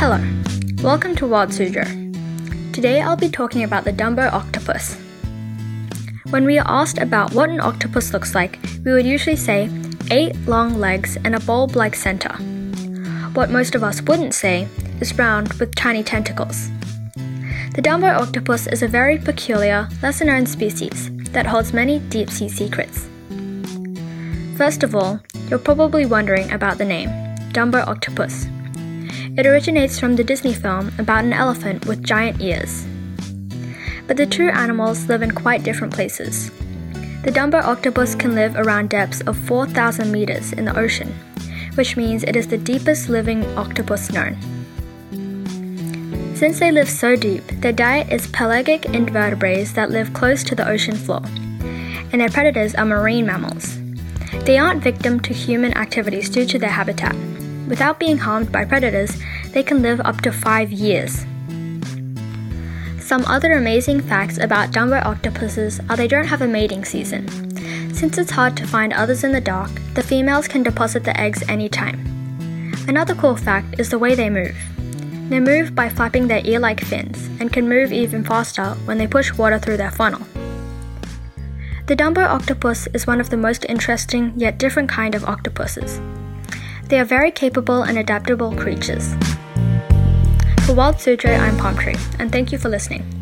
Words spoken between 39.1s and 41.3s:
of 4,000 meters in the ocean,